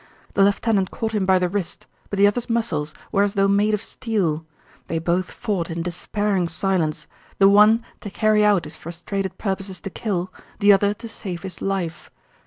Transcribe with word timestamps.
The 0.33 0.43
lieutenant 0.43 0.89
caught 0.89 1.11
him 1.11 1.27
by 1.27 1.37
the 1.37 1.47
wrist, 1.47 1.85
but 2.09 2.17
the 2.17 2.25
other's 2.25 2.49
muscles 2.49 2.95
were 3.11 3.21
as 3.21 3.35
though 3.35 3.47
made 3.47 3.75
of 3.75 3.83
steel. 3.83 4.47
They 4.87 4.97
both 4.97 5.29
fought 5.29 5.69
in 5.69 5.83
despairing 5.83 6.47
silence, 6.47 7.05
the 7.37 7.47
one 7.47 7.83
to 7.99 8.09
carry 8.09 8.43
out 8.43 8.63
his 8.65 8.75
frustrated 8.75 9.37
purposes 9.37 9.79
to 9.81 9.91
kill, 9.91 10.33
the 10.57 10.73
other 10.73 10.95
to 10.95 11.07
save 11.07 11.43
his 11.43 11.61
life. 11.61 12.09